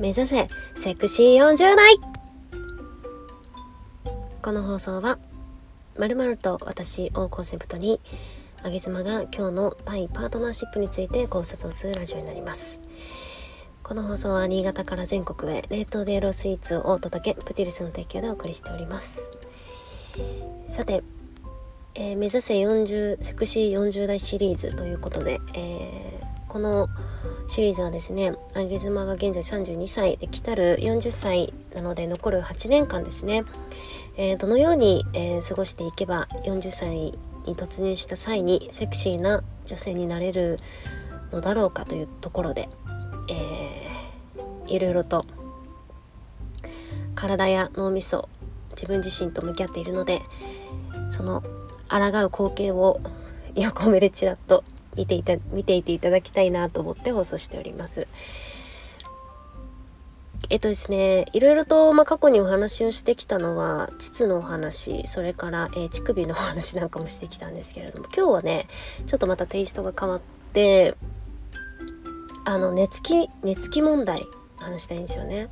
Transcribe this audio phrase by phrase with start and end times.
[0.00, 1.96] 目指せセクシー40代。
[4.40, 5.18] この放送は
[5.98, 8.00] まると私をコンセプトに
[8.62, 12.80] あげ妻が今日の対パートナーシップについて考察をするラジオになります。
[13.82, 19.28] この放送は新潟から全国へ冷凍でエロスイーツをお届けプティリスの提供でお送りしております。
[20.66, 21.02] さて、
[21.94, 26.88] えー、目指せ40セクシー40代シリーズということで、えー、この
[27.50, 33.42] シリーズはですねあげ妻が現在32歳で来たる40歳なので残る8年間ですね、
[34.16, 37.18] えー、どのように、えー、過ごしていけば40歳に
[37.56, 40.60] 突入した際にセクシーな女性になれる
[41.32, 42.68] のだろうかというところで、
[43.28, 45.26] えー、いろいろと
[47.16, 48.28] 体や脳みそ
[48.76, 50.22] 自分自身と向き合っているので
[51.10, 51.42] その
[51.88, 53.00] 抗う光景を
[53.56, 54.62] 横目でちらっと
[54.96, 58.06] 見ていた見ていていただきたいなと思って放送しております。
[60.48, 68.66] えっとですね、いろいろと、ま、過去にお話をしてきたのは、膣のお話、それから、えー、乳首のお話 なんかもしてきたんですけれども、今日はね、
[69.06, 70.20] ちょっとまたテイストが変わっ
[70.52, 70.96] て、
[72.44, 74.26] あの、寝つき、寝つき問題、
[74.56, 75.50] 話したいんですよね。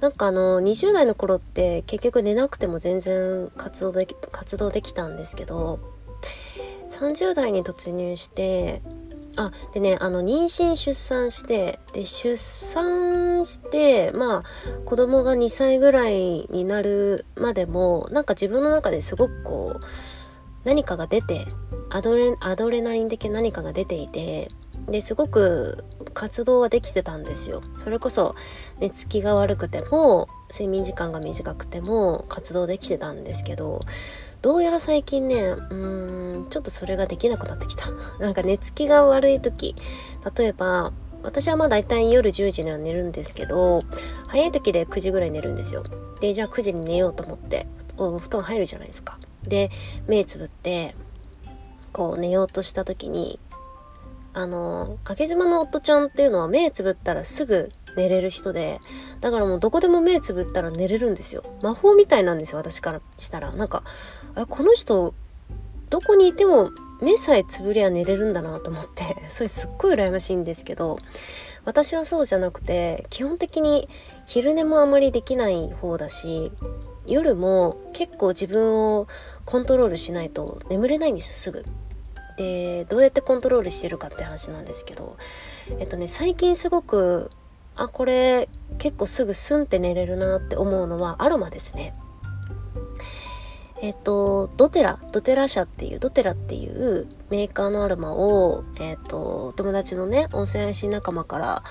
[0.00, 5.78] なんかあの、20代の頃って結局寝なくても全然活動でき、活動できたんですけど、
[6.94, 8.82] 30代に突入して
[9.36, 19.84] あでねあの妊娠出産してで出産してまあ子供が2歳ぐらいになるまでもなんか自分の中ですごくこう
[20.64, 21.46] 何かが出て
[21.90, 24.50] アドレアドレナリン的な何かが出ていて
[24.88, 27.62] ですごく活動はできてたんですよ。
[27.76, 28.34] それこそ
[28.78, 33.80] 寝つきが悪くても睡眠時間が短くても活動できてたんですけど
[34.44, 37.90] どうやら最近ねうーんちょっとそれができなくなってきた。
[38.20, 39.74] なんか寝つきが悪い時。
[40.36, 40.92] 例えば
[41.22, 43.84] 私はまあ大体夜10時には寝るんですけど
[44.26, 45.82] 早い時で9時ぐらい寝るんですよ。
[46.20, 49.18] でじゃあ9時に寝ようと思ってお布団入るじゃないですか。
[49.44, 49.70] で
[50.06, 50.94] 目つぶって
[51.94, 53.40] こう寝ようとした時に
[54.34, 58.80] あの明け妻の夫ちゃんっていうのは目つぶったらすぐ寝れる人で。
[59.20, 61.44] だからもうどこでも目つぶったら寝れるんですよ。
[61.62, 63.52] 魔法みたいなんですよ私からしたら。
[63.52, 63.82] なんか
[64.48, 65.14] この人
[65.90, 69.04] どこにいても目さえつぶりゃ寝れるんだなと思って。
[69.30, 70.98] それすっごい羨ましいんですけど。
[71.64, 73.88] 私はそうじゃなくて基本的に
[74.26, 76.52] 昼寝もあまりできない方だし
[77.06, 79.08] 夜も結構自分を
[79.46, 81.64] コントロールしないと眠れないんですすぐ。
[82.36, 85.16] でどうやってコントロールしてるかって話なんですけど。
[85.78, 87.30] えっとね最近すごく
[87.76, 88.48] あこれ
[88.78, 91.94] 結構すぐスンって寝れるなって思うのはアロマですね。
[93.82, 101.62] えっとドテラドテラ社っていうドテラっていうメーカーのアロマをえっと友達のね音声配信仲間から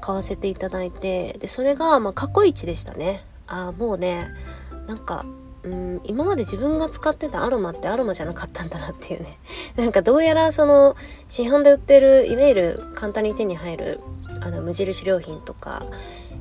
[0.00, 3.24] 買わせていただいてでそれがまあ過去一でしたね。
[3.46, 4.28] あもうね
[4.86, 5.26] なんか
[5.64, 9.38] うん今まで自分が使ってたアロマってアロマじゃなかったんだなっていうね。
[9.76, 10.96] なんかどうやらその
[11.28, 14.00] 市販で売ってるいわゆる簡単に手に入る
[14.40, 15.84] あの無印良品とか、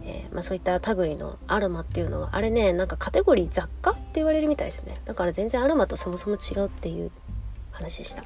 [0.04, 4.96] えー、まあ、そういった類のアロマっていうのはあれねなんかカテゴリー雑貨って言われるみたいですね。
[5.06, 7.12] だから全然アロマとそもそも違うっていう
[7.72, 8.24] 話でした。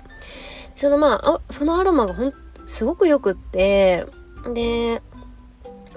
[0.75, 2.33] そのまあそのアロマがほん
[2.65, 4.05] すごくよくって
[4.53, 5.01] で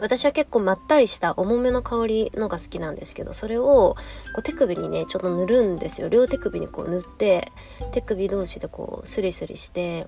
[0.00, 3.96] 私は結構まったりした重めの香りのが好きなんですけどそれを
[4.34, 6.08] こう手首にねちょっと塗るんですよ。
[6.08, 7.52] 両手首にこう塗って
[7.92, 10.06] 手首同士でこうスリスリして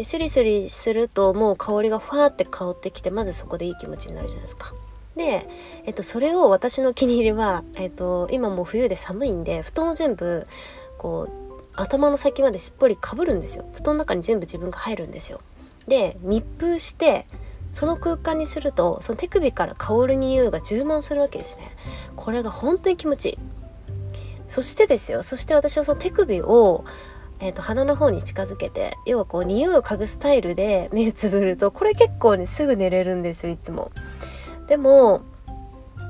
[0.00, 4.72] でスリスリするともう香りがファーって香ってきてまずそこでいい気持ちになるじゃないですか。
[5.14, 5.46] で、
[5.84, 10.46] えっと、それを私の気に入りは、えっと、今もう冬で寒いんで布団を全部
[10.96, 13.66] こう頭の先まですっぽりかぶるんですよ。
[13.74, 15.42] 布団の中に全部自分が入るんですよ。
[15.86, 17.26] で密封して
[17.70, 21.76] その空間にするとその手首から香る匂いが充満するわけですね。
[22.16, 23.38] これが本当に気持ちいい。
[24.48, 26.86] そしてですよそして私はその手首を
[27.40, 33.90] えーと、鼻の方に近づけて要はこう匂いを嗅ぐスタイルで目つぶるとこれ結構ねすぐ寝れるんですよいつも。
[34.68, 35.22] でも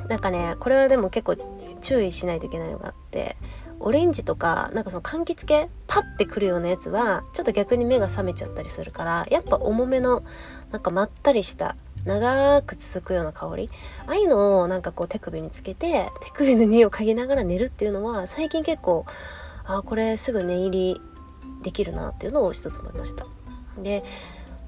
[0.08, 1.37] なんかねこれはでも結構
[1.81, 3.37] 注意しないといけないのがあって
[3.78, 10.22] オレンジとかなんかその柑橘系パッてくるようなやつはちょっと逆に目が覚めちゃったりするからやっぱ重めの
[10.70, 13.70] なんかまったりした長く続くような香り
[14.06, 19.06] ああいうのをなんかこう手首につけて手首の匂いを嗅ぎながら寝るっていうのは最近結構
[19.64, 21.00] あこれすぐ寝入り
[21.62, 23.26] できるなっていうのを一つ思いました。
[23.78, 24.04] で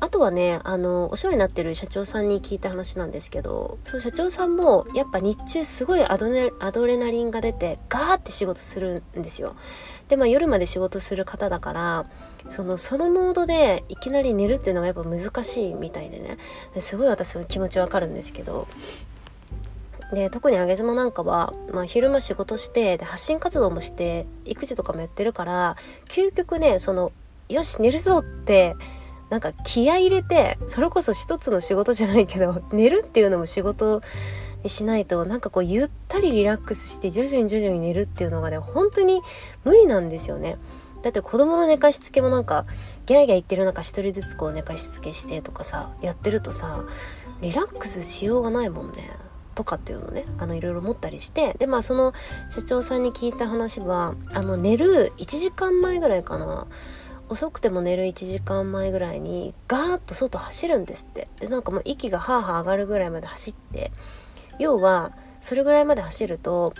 [0.00, 9.54] あとはねあのお世話になってる社長さんに聞いた話なんですけどその社長さんもやっぱ日中すごいアドネアドレナリンが出てガーって仕事するんですよ。
[10.08, 12.06] でまあ夜まで仕事する方だから
[12.48, 16.36] そのそのモードでいきなり寝るっていうのがやっぱ難しいみたいでね
[16.80, 18.66] すごい私の気持ちわかるんですけど
[20.12, 25.76] で特にあげ妻なんかは、まあ、昼間仕事してで発信活動もして育児とかもやってるから
[26.09, 27.12] 究極ねその
[27.49, 28.76] よし寝るぞって
[29.31, 34.03] なんか気合入れてそれこそ一つの仕事じゃないけど 寝るっていうのも仕事
[34.62, 39.23] にしないとなんかこうゆったりリラックスして徐々に徐々に寝るっていうのがね本当に
[39.64, 40.59] 無理なんですよね。
[41.03, 42.64] だって子供の寝かしつけもなんか
[43.06, 46.85] ギャーギャー言ってる中一人ずつこう寝かしつけしてとかさやってるとさ
[47.41, 49.31] リラックスしようがないもんね。
[49.62, 52.12] とかっていうのねあのいろいろ思ったりしてでまあその
[52.50, 56.67] 社長さんに聞いた話はあの寝る1時間前ぐらいかな。
[57.29, 61.29] 遅くても寝る1時間前ぐらいにガーッと外走るんですって。
[61.41, 63.91] でなんかもう息がハーハー上がるぐらいまで走って。
[64.59, 66.75] 要はそれぐらいまで走ると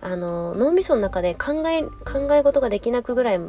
[0.00, 3.40] あの脳みその中で考え考え事ができなくぐらい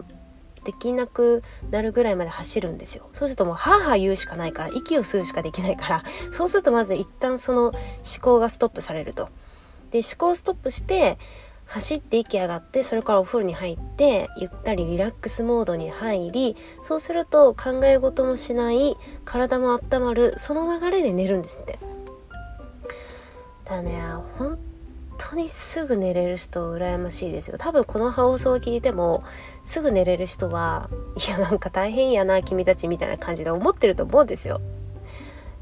[0.64, 3.10] できなくなるぐらいまで走るんですよ。
[3.14, 7.74] そうするともうハーハー言うしかないから息を吸うしかできないから そうするとまず一旦その思
[8.22, 9.30] 考がストップされると。
[9.92, 11.18] で思考ストップして
[11.66, 21.80] 走って息上がってそれからお風呂に入ってゆったりリラックスモードに入りそうすると考え事もしない体も温まるその流れで寝るんですって。
[23.66, 24.02] だね
[24.38, 24.58] 本
[25.20, 27.58] 当にすぐ寝れる人羨ましいですよ。
[27.60, 29.24] 多分この放送を聞いても
[29.64, 34.62] すぐ寝れる人はいやなんか大変やな君たちみたいな感じで思ってると思うんですよ。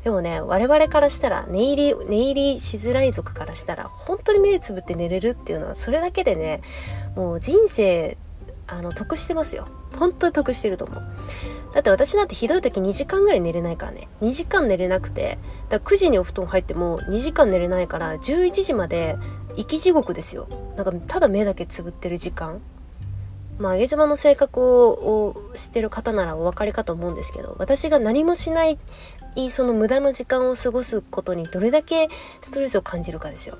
[0.03, 6.61] でもね我々からしたら寝入り寝入りしづらい族からしたら本当に目つぶって寝れるっていうのはそれだけでね
[7.15, 8.17] もう人生
[8.67, 9.67] あの得してますよ。
[9.97, 11.03] 本当に得してると思う。
[11.73, 14.07] だって私なんてひどい時2時間ぐらい寝れないからね。
[14.21, 15.37] 2時間寝れなくて
[15.69, 19.17] だ9時にお布団入っても2時間寝れないから11時まで
[19.57, 22.61] 生き地獄ですよなんかただ目だけつぶってる時間
[23.59, 28.77] まあ、上げ妻の性格を知ってる方ならお分かりかと思うんですけど私が何もしない
[29.49, 32.09] その無駄な時間を過ごすことにどれだけ
[32.41, 33.57] ストレスを感じるかですよ。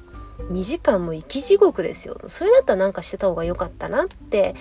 [0.52, 2.20] 2時間も生き地獄ですよ。
[2.28, 4.56] それだったらなんかしてた方が良かったなって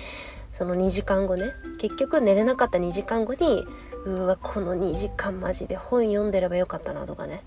[0.52, 3.66] その2時間後ね結局寝れなかった2時間後に
[4.04, 7.42] うわこの2時間マジで本読んでればよかったなとかね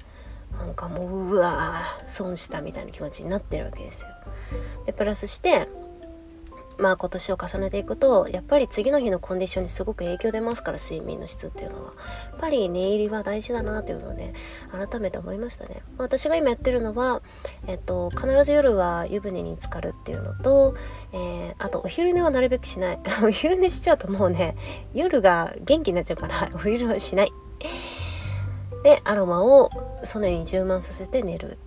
[0.57, 4.09] なんかもううわ損したみたいな気持ちになってるわけですよ。
[4.85, 5.67] でプラスして
[6.79, 11.93] まあ今年を重ねていくとやっぱり次の日のコンディションにすごく影響出ますから睡眠の質っていうのは。
[12.31, 14.33] やっぱり寝入りは大事だなっていうのをね
[14.71, 17.21] 改めて思いましたね、まあ、私が今やってるのは、
[17.67, 20.75] えっと、必ず夜は湯船に浸かるっていうのと、
[21.11, 22.99] えー、あとお昼寝はなるべくしない。
[23.23, 24.55] お昼寝しちゃうともうね
[24.93, 27.33] 夜が元気になっちゃうからお昼はしない。
[28.83, 29.71] でアロマを
[30.03, 31.57] そに充満させて寝る。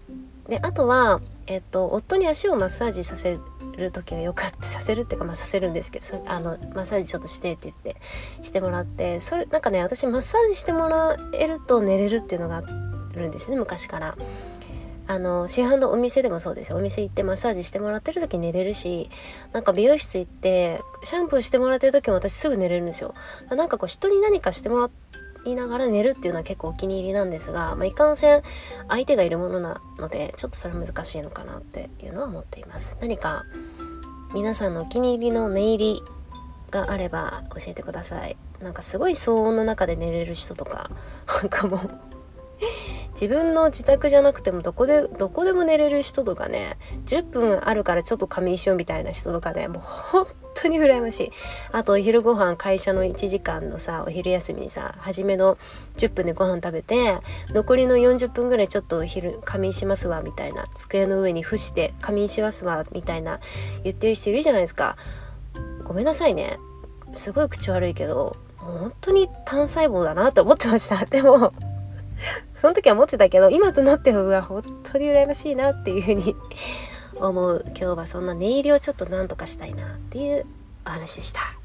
[0.49, 3.38] であとはえっと夫に足をマッサージさせ
[3.76, 7.97] る時がよかったさせるっていうかまあさせるんですけどあのマッサージちょっとしてって言って
[8.43, 12.62] してもらってそれなんかね私マッサージしてもらえると寝れるっていうのがあ
[13.15, 14.17] るんですね昔から。
[15.08, 16.79] あの市販のお店でもそうですよ。
[16.79, 19.11] お店行ってマッサージしてもらってる時寝れるし
[19.53, 23.15] なんか美容室行ってシャンプーしてもらってる時も私すぐ寝れるんですよ。
[23.50, 24.91] なんかこう人に何かしてもらっ
[25.44, 28.43] いながら寝るっていうのは結構お気に入りなんですが、まあ、いかんせん
[28.89, 32.97] 相手がいるものなのでちょっとそれ難しいのかなっていうのは思っています。
[33.00, 33.44] 何か
[34.35, 36.03] 皆さんのお気に入りの寝入り
[36.71, 38.37] があれば教えてください。
[38.61, 40.91] なんかすごい騒音の中で寝れる人とか
[41.27, 41.81] なんかもう
[43.22, 46.76] 自分の自宅じゃなくてもどこでどこでも寝れる人とかね
[47.06, 50.26] 10分あるからちょっと仮眠しようみたいな人とかねもう本
[50.56, 51.32] 当に羨ましい。
[51.70, 55.56] あとお昼ご飯会社の1時間のさお昼休みにさ初めの
[55.98, 63.38] 10分でご飯食べて残りの40分ぐらいちょっとお昼仮眠しますわみたいな机の上に伏して仮眠しますわみたいな
[63.84, 64.96] 言ってる人いるじゃないですか。
[65.84, 66.58] ごめんなさいね。
[67.12, 71.05] すごい口悪いけど本当に単細胞だなって思ってました。
[71.05, 71.52] でも
[72.55, 76.36] その時は思ってたけど今となっては本当に羨ましいなっていうふうに
[77.17, 80.46] 思う今日はそんな寝入りをちょっとなんとかしたいなっていう
[80.86, 81.61] お話でした。